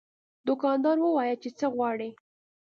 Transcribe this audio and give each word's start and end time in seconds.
دوکاندار 0.47 0.97
وویل 1.01 1.37
چې 1.43 1.49
څه 1.59 1.65
غواړې. 1.75 2.09